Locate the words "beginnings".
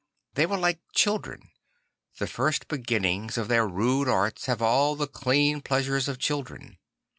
2.67-3.37